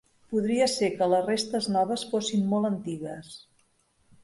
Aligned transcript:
Podria 0.35 0.67
ser 0.75 0.89
que 1.01 1.09
les 1.11 1.27
restes 1.27 1.69
noves 1.77 2.07
fossin 2.15 2.49
molt 2.55 2.73
antigues. 2.73 3.33